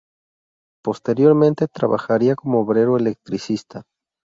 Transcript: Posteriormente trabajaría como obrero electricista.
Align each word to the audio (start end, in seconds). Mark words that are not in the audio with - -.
Posteriormente 0.83 1.67
trabajaría 1.67 2.35
como 2.35 2.61
obrero 2.61 2.97
electricista. 2.97 3.83